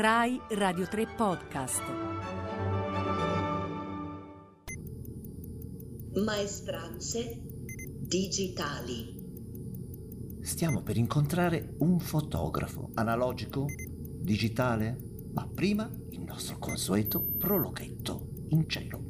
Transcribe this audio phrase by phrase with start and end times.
[0.00, 1.82] Rai Radio 3 Podcast.
[6.24, 7.40] Maestranze
[7.98, 9.16] digitali.
[10.40, 13.66] Stiamo per incontrare un fotografo analogico,
[14.20, 14.96] digitale,
[15.32, 19.02] ma prima il nostro consueto prologhetto in cielo.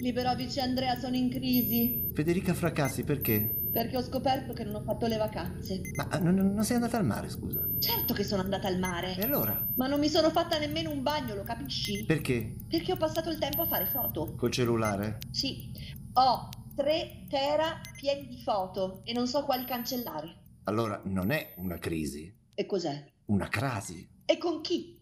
[0.00, 3.56] Liberovic e Andrea sono in crisi Federica Fracassi, perché?
[3.72, 5.80] perché ho scoperto che non ho fatto le vacanze.
[5.96, 7.60] Ma eh, non, non sei andata al mare, scusa.
[7.80, 9.66] Certo che sono andata al mare, E allora?
[9.74, 12.04] ma non mi sono fatta nemmeno un bagno, lo capisci?
[12.04, 12.54] Perché?
[12.68, 14.34] Perché ho passato il tempo a fare foto.
[14.36, 15.18] Col cellulare?
[15.32, 15.72] Sì,
[16.12, 20.42] ho 3 tera pieni di foto e non so quali cancellare.
[20.64, 23.04] Allora non è una crisi, E cos'è?
[23.26, 24.08] una crasi.
[24.24, 24.96] E con chi?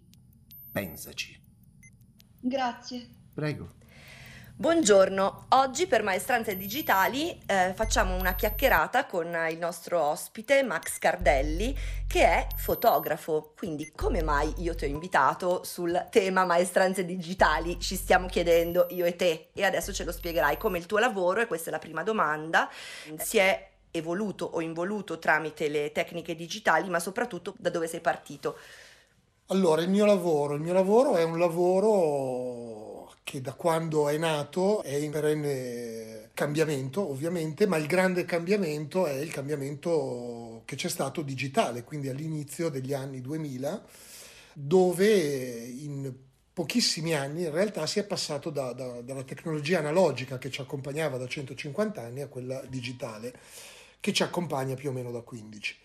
[0.73, 1.39] Pensaci.
[2.41, 3.07] Grazie.
[3.35, 3.75] Prego.
[4.63, 11.77] Buongiorno, oggi per Maestranze Digitali eh, facciamo una chiacchierata con il nostro ospite Max Cardelli
[12.07, 17.81] che è fotografo, quindi come mai io ti ho invitato sul tema Maestranze Digitali?
[17.81, 21.41] Ci stiamo chiedendo io e te e adesso ce lo spiegherai come il tuo lavoro
[21.41, 22.71] e questa è la prima domanda,
[23.19, 28.57] si è evoluto o involuto tramite le tecniche digitali ma soprattutto da dove sei partito?
[29.47, 32.92] Allora, il mio lavoro, il mio lavoro è un lavoro
[33.25, 39.15] che da quando è nato è in perenne cambiamento, ovviamente, ma il grande cambiamento è
[39.15, 43.85] il cambiamento che c'è stato digitale, quindi all'inizio degli anni 2000,
[44.55, 46.13] dove in
[46.53, 51.17] pochissimi anni in realtà si è passato da- da- dalla tecnologia analogica che ci accompagnava
[51.17, 53.33] da 150 anni a quella digitale
[54.01, 55.79] che ci accompagna più o meno da 15.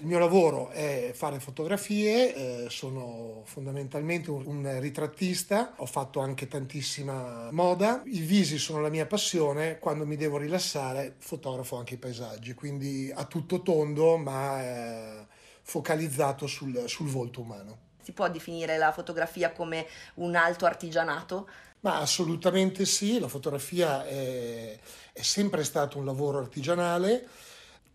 [0.00, 6.46] Il mio lavoro è fare fotografie, eh, sono fondamentalmente un, un ritrattista, ho fatto anche
[6.46, 11.96] tantissima moda, i visi sono la mia passione, quando mi devo rilassare fotografo anche i
[11.96, 15.26] paesaggi, quindi a tutto tondo ma eh,
[15.62, 17.78] focalizzato sul, sul volto umano.
[18.00, 21.48] Si può definire la fotografia come un alto artigianato?
[21.80, 24.78] Ma assolutamente sì, la fotografia è,
[25.12, 27.26] è sempre stato un lavoro artigianale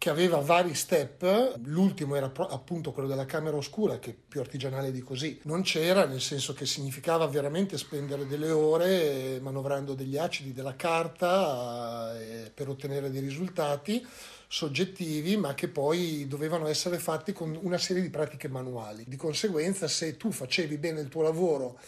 [0.03, 4.99] che aveva vari step, l'ultimo era appunto quello della camera oscura, che più artigianale di
[4.99, 10.51] così non c'era, nel senso che significava veramente spendere delle ore eh, manovrando degli acidi
[10.51, 14.05] della carta eh, per ottenere dei risultati
[14.45, 19.05] soggettivi, ma che poi dovevano essere fatti con una serie di pratiche manuali.
[19.07, 21.79] Di conseguenza, se tu facevi bene il tuo lavoro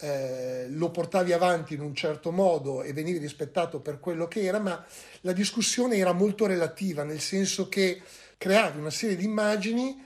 [0.00, 4.58] eh, lo portavi avanti in un certo modo e venivi rispettato per quello che era,
[4.58, 4.84] ma
[5.22, 8.00] la discussione era molto relativa, nel senso che
[8.38, 10.02] creavi una serie di immagini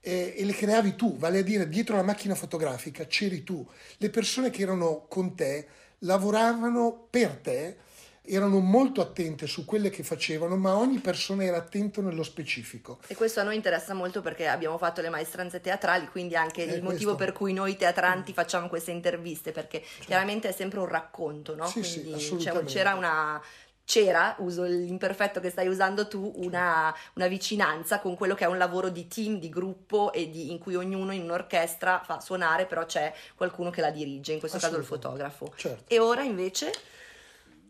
[0.00, 3.66] eh, e le creavi tu, vale a dire dietro la macchina fotografica c'eri tu,
[3.96, 5.66] le persone che erano con te
[6.00, 7.76] lavoravano per te,
[8.28, 12.98] erano molto attente su quelle che facevano, ma ogni persona era attento nello specifico.
[13.06, 16.74] E questo a noi interessa molto perché abbiamo fatto le maestranze teatrali, quindi anche Eh,
[16.74, 17.16] il motivo questo.
[17.16, 21.66] per cui noi teatranti facciamo queste interviste, perché chiaramente è sempre un racconto, no?
[21.66, 22.72] Sì, sì, quindi c'è- assolutamente.
[22.72, 23.42] c'era una
[23.90, 28.58] c'era, uso l'imperfetto che stai usando tu, una, una vicinanza con quello che è un
[28.58, 32.84] lavoro di team, di gruppo e di- in cui ognuno in un'orchestra fa suonare, però
[32.84, 35.50] c'è qualcuno che la dirige, in questo caso il fotografo.
[35.56, 35.84] Certo.
[35.86, 36.70] E ora invece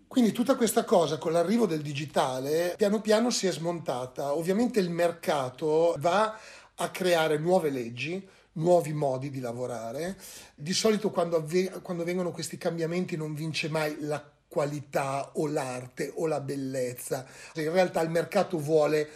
[0.08, 4.34] Quindi tutta questa cosa con l'arrivo del digitale piano piano si è smontata.
[4.34, 6.36] Ovviamente il mercato va
[6.76, 10.16] a creare nuove leggi, nuovi modi di lavorare.
[10.54, 16.10] Di solito quando, avve- quando vengono questi cambiamenti non vince mai la qualità o l'arte
[16.16, 17.26] o la bellezza.
[17.56, 19.10] In realtà il mercato vuole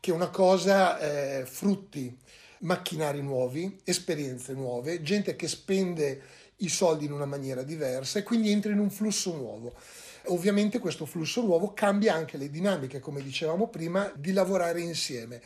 [0.00, 2.16] che una cosa eh, frutti
[2.60, 6.22] macchinari nuovi, esperienze nuove, gente che spende
[6.56, 9.74] i soldi in una maniera diversa e quindi entra in un flusso nuovo.
[10.28, 15.40] Ovviamente questo flusso nuovo cambia anche le dinamiche, come dicevamo prima, di lavorare insieme.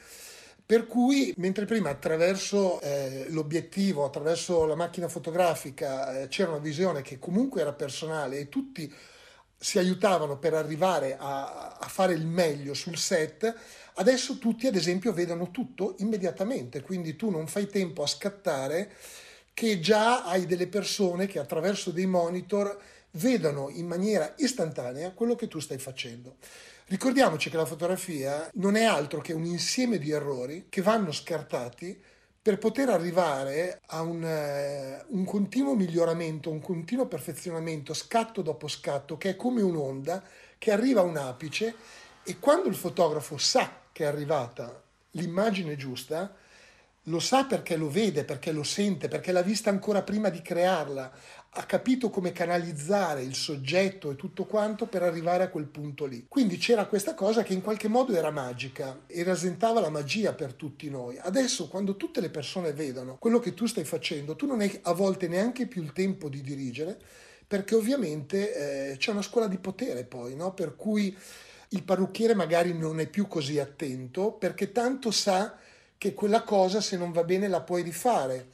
[0.64, 7.02] Per cui, mentre prima attraverso eh, l'obiettivo, attraverso la macchina fotografica, eh, c'era una visione
[7.02, 8.92] che comunque era personale e tutti
[9.58, 13.54] si aiutavano per arrivare a, a fare il meglio sul set,
[13.94, 18.90] adesso tutti ad esempio vedono tutto immediatamente, quindi tu non fai tempo a scattare
[19.54, 22.76] che già hai delle persone che attraverso dei monitor
[23.12, 26.36] vedono in maniera istantanea quello che tu stai facendo.
[26.86, 31.98] Ricordiamoci che la fotografia non è altro che un insieme di errori che vanno scartati
[32.42, 39.16] per poter arrivare a un, eh, un continuo miglioramento, un continuo perfezionamento, scatto dopo scatto,
[39.16, 40.22] che è come un'onda
[40.58, 41.74] che arriva a un apice
[42.24, 44.82] e quando il fotografo sa che è arrivata
[45.12, 46.34] l'immagine giusta,
[47.06, 51.12] lo sa perché lo vede, perché lo sente, perché l'ha vista ancora prima di crearla,
[51.54, 56.24] ha capito come canalizzare il soggetto e tutto quanto per arrivare a quel punto lì.
[56.28, 60.54] Quindi c'era questa cosa che in qualche modo era magica e rasentava la magia per
[60.54, 61.18] tutti noi.
[61.18, 64.92] Adesso quando tutte le persone vedono quello che tu stai facendo, tu non hai a
[64.92, 66.98] volte neanche più il tempo di dirigere,
[67.46, 70.54] perché ovviamente eh, c'è una scuola di potere poi, no?
[70.54, 71.14] per cui
[71.68, 75.56] il parrucchiere magari non è più così attento perché tanto sa
[76.02, 78.48] che quella cosa se non va bene la puoi rifare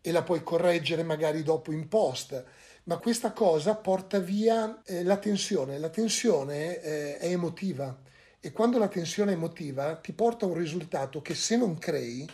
[0.00, 2.42] e la puoi correggere magari dopo in post.
[2.84, 5.78] Ma questa cosa porta via eh, la tensione.
[5.78, 7.94] La tensione eh, è emotiva
[8.40, 12.26] e quando la tensione è emotiva ti porta a un risultato che se non crei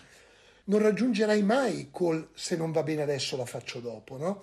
[0.67, 4.17] non raggiungerai mai col se non va bene adesso la faccio dopo.
[4.17, 4.43] No?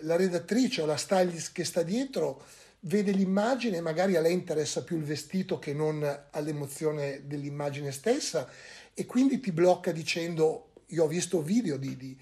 [0.00, 2.42] La redattrice o la stylist che sta dietro
[2.80, 8.48] vede l'immagine magari a lei interessa più il vestito che non all'emozione dell'immagine stessa
[8.94, 12.16] e quindi ti blocca dicendo io ho visto video di, di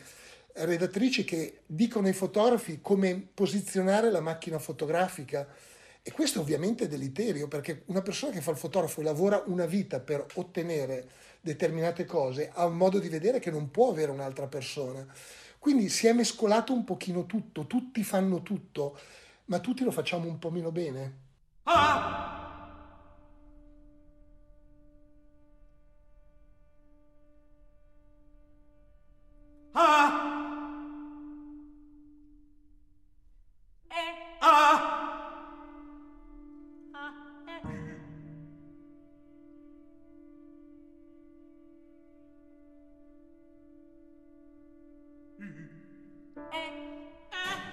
[0.53, 5.47] redattrici che dicono ai fotografi come posizionare la macchina fotografica
[6.03, 9.67] e questo ovviamente è deleterio perché una persona che fa il fotografo e lavora una
[9.67, 11.09] vita per ottenere
[11.41, 15.07] determinate cose ha un modo di vedere che non può avere un'altra persona.
[15.59, 18.99] Quindi si è mescolato un pochino tutto, tutti fanno tutto,
[19.47, 21.19] ma tutti lo facciamo un po' meno bene.
[21.65, 22.30] Ah!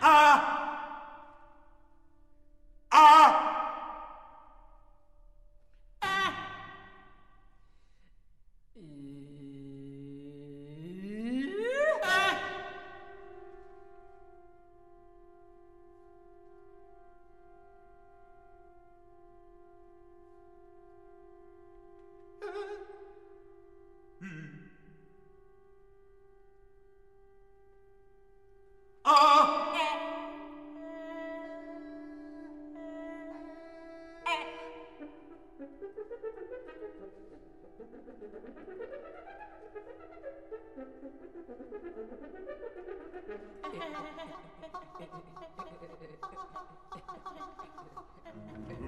[0.02, 0.67] Ah!
[48.68, 48.87] Thank you.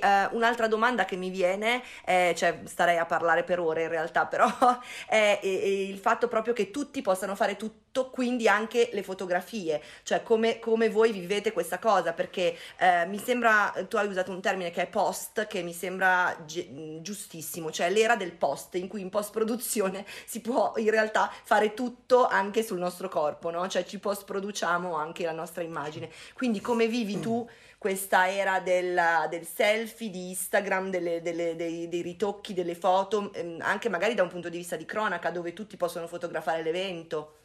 [0.00, 3.88] E uh, un'altra domanda che mi viene, è, cioè starei a parlare per ore in
[3.88, 4.46] realtà, però
[5.06, 9.82] è, è, è, il fatto proprio che tutti possano fare tutto, quindi anche le fotografie,
[10.02, 14.40] cioè come, come voi vivete questa cosa, perché eh, mi sembra, tu hai usato un
[14.40, 19.00] termine che è post, che mi sembra gi- giustissimo, cioè l'era del post, in cui
[19.00, 23.66] in post produzione si può in realtà fare tutto anche sul nostro corpo, no?
[23.68, 26.10] Cioè ci post produciamo anche la nostra immagine.
[26.34, 27.48] Quindi come vivi tu?
[27.78, 33.58] questa era del, del selfie, di Instagram, delle, delle, dei, dei, ritocchi delle foto, ehm,
[33.60, 37.36] anche magari da un punto di vista di cronaca, dove tutti possono fotografare l'evento.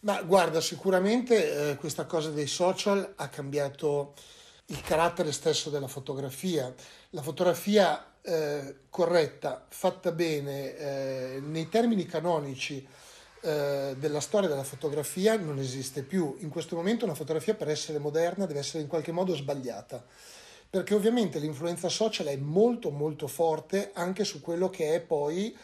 [0.00, 4.14] Ma guarda, sicuramente eh, questa cosa dei social ha cambiato
[4.66, 6.72] il carattere stesso della fotografia.
[7.10, 12.86] La fotografia eh, corretta, fatta bene, eh, nei termini canonici,
[13.40, 16.36] eh, della storia della fotografia non esiste più.
[16.40, 20.04] In questo momento una fotografia per essere moderna deve essere in qualche modo sbagliata,
[20.68, 25.56] perché ovviamente l'influenza social è molto molto forte anche su quello che è poi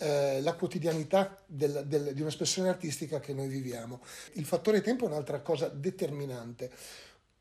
[0.00, 4.00] eh, la quotidianità del, del, di un'espressione artistica che noi viviamo.
[4.32, 6.70] Il fattore tempo è un'altra cosa determinante.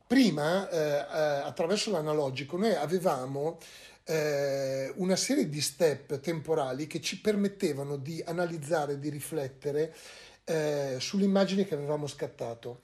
[0.06, 3.60] Prima, eh, eh attraverso l'analogico, noi avevamo
[4.04, 9.96] eh, una serie di step temporali che ci permettevano di analizzare, di riflettere
[10.44, 12.82] eh, sull'immagine che avevamo scattato.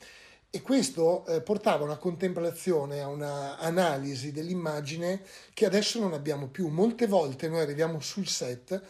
[0.49, 5.21] E questo eh, portava a una contemplazione, a un'analisi dell'immagine
[5.53, 6.69] che adesso non abbiamo più.
[6.69, 8.81] Molte volte noi arriviamo sul set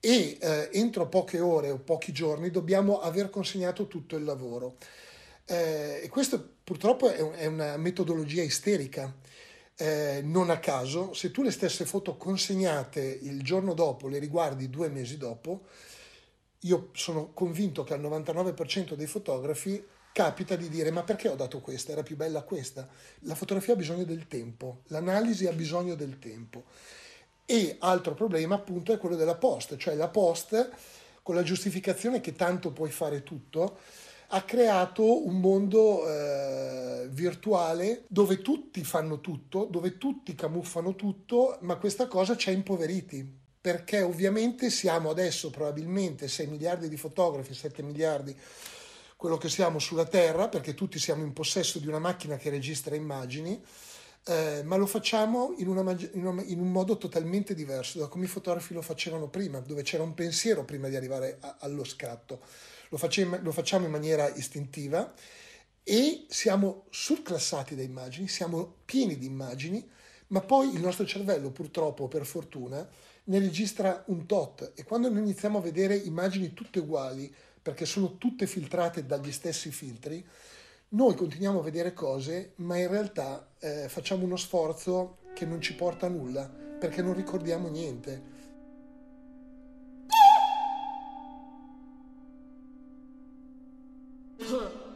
[0.00, 4.76] e eh, entro poche ore o pochi giorni dobbiamo aver consegnato tutto il lavoro.
[5.44, 9.12] Eh, e questo purtroppo è, un, è una metodologia isterica
[9.80, 14.68] eh, non a caso, se tu le stesse foto consegnate il giorno dopo le riguardi
[14.68, 15.66] due mesi dopo,
[16.62, 21.60] io sono convinto che al 99% dei fotografi capita di dire ma perché ho dato
[21.60, 21.92] questa?
[21.92, 22.88] Era più bella questa.
[23.20, 26.64] La fotografia ha bisogno del tempo, l'analisi ha bisogno del tempo.
[27.50, 30.70] E altro problema appunto è quello della post, cioè la post
[31.22, 33.78] con la giustificazione che tanto puoi fare tutto,
[34.28, 41.76] ha creato un mondo eh, virtuale dove tutti fanno tutto, dove tutti camuffano tutto, ma
[41.76, 43.36] questa cosa ci ha impoveriti.
[43.60, 48.36] Perché ovviamente siamo adesso probabilmente 6 miliardi di fotografi, 7 miliardi,
[49.16, 52.94] quello che siamo sulla Terra, perché tutti siamo in possesso di una macchina che registra
[52.94, 53.58] immagini,
[54.28, 55.80] eh, ma lo facciamo in, una,
[56.12, 59.82] in, una, in, un modo totalmente diverso da come i fotografi lo facevano prima, dove
[59.82, 62.40] c'era un pensiero prima di arrivare a, allo scatto.
[62.90, 65.14] Lo facciamo, lo facciamo in maniera istintiva
[65.82, 69.88] e siamo surclassati da immagini, siamo pieni di immagini,
[70.28, 72.86] ma poi il nostro cervello, purtroppo per fortuna,
[73.24, 74.72] ne registra un tot.
[74.74, 79.70] E quando noi iniziamo a vedere immagini tutte uguali, perché sono tutte filtrate dagli stessi
[79.70, 80.22] filtri,
[80.90, 85.74] noi continuiamo a vedere cose, ma in realtà eh, facciamo uno sforzo che non ci
[85.74, 88.36] porta a nulla, perché non ricordiamo niente.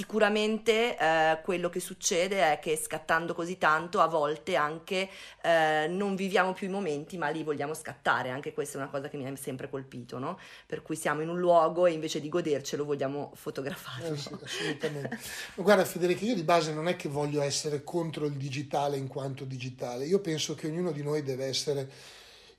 [0.00, 5.10] Sicuramente eh, quello che succede è che scattando così tanto a volte anche
[5.42, 9.10] eh, non viviamo più i momenti ma li vogliamo scattare, anche questa è una cosa
[9.10, 10.38] che mi ha sempre colpito, no?
[10.64, 14.08] Per cui siamo in un luogo e invece di godercelo vogliamo fotografare.
[14.08, 15.18] Eh sì, assolutamente.
[15.56, 19.44] Guarda Federica, io di base non è che voglio essere contro il digitale in quanto
[19.44, 21.90] digitale, io penso che ognuno di noi deve essere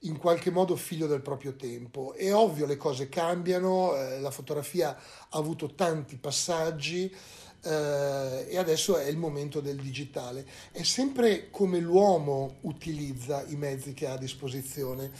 [0.03, 2.13] in qualche modo figlio del proprio tempo.
[2.13, 7.13] È ovvio, le cose cambiano, eh, la fotografia ha avuto tanti passaggi
[7.63, 10.45] eh, e adesso è il momento del digitale.
[10.71, 15.11] È sempre come l'uomo utilizza i mezzi che ha a disposizione.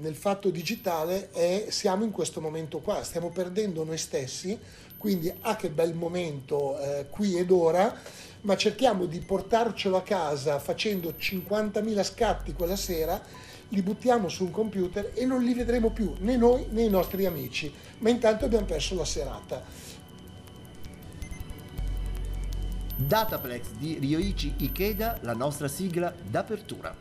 [0.00, 4.58] Nel fatto digitale è, siamo in questo momento qua, stiamo perdendo noi stessi,
[4.98, 7.98] quindi ah che bel momento eh, qui ed ora,
[8.42, 14.50] ma cerchiamo di portarcelo a casa facendo 50.000 scatti quella sera li buttiamo su un
[14.50, 18.66] computer e non li vedremo più né noi né i nostri amici, ma intanto abbiamo
[18.66, 19.64] perso la serata.
[22.96, 26.94] Dataplex di Ryoichi Ikeda, la nostra sigla d'apertura.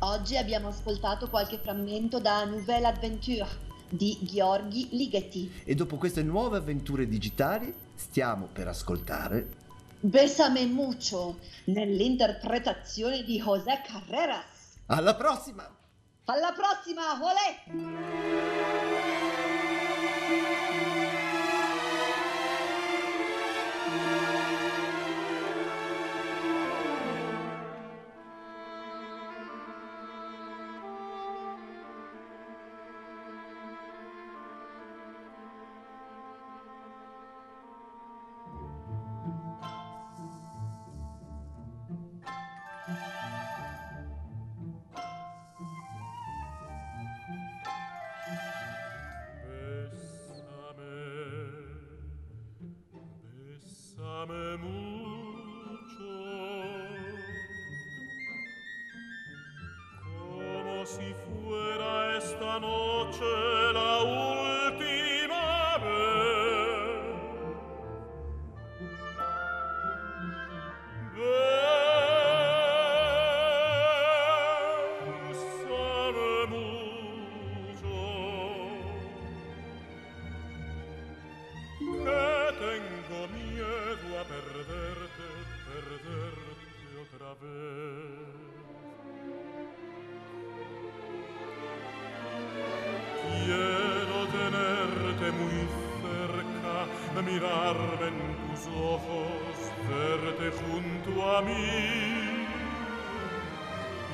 [0.00, 3.48] Oggi abbiamo ascoltato qualche frammento da Nouvelle Adventure
[3.88, 5.52] di Gheorghi Ligeti.
[5.64, 9.60] E dopo queste nuove avventure digitali stiamo per ascoltare
[10.00, 14.80] Besame Mucho nell'interpretazione di José Carreras.
[14.86, 15.80] Alla prossima!
[16.26, 19.11] Alla prossima, olè!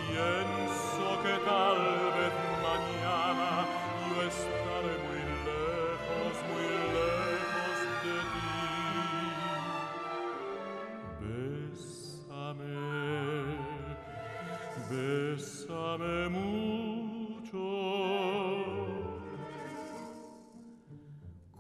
[0.08, 1.78] Pienso que tal
[2.16, 2.32] vez
[2.68, 3.50] mañana
[4.08, 8.54] yo estaré muy lejos, muy lejos de ti.
[11.20, 12.78] Bésame,
[14.90, 17.64] bésame mucho.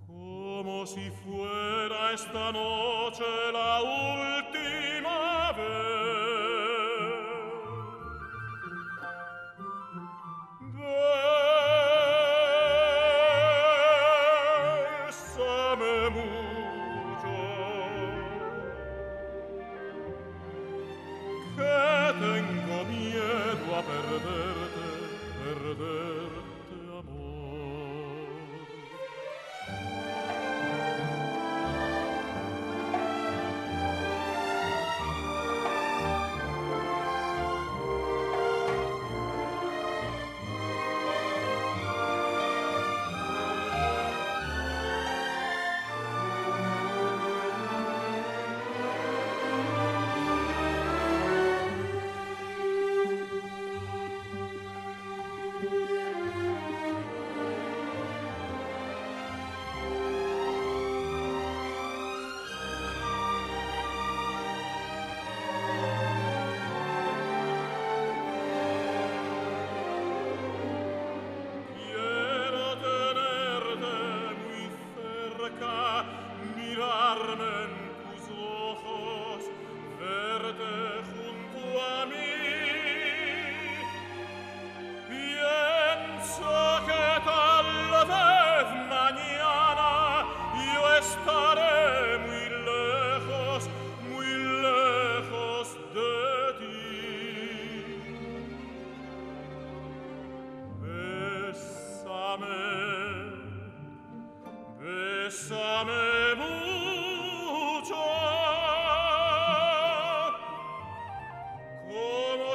[0.06, 3.57] Como si fuera esta noche la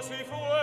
[0.04, 0.63] si fuera